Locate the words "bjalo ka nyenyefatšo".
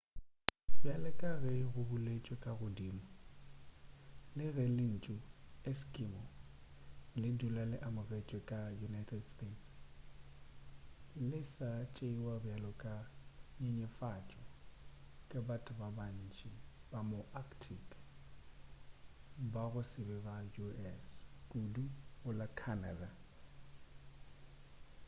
12.43-14.43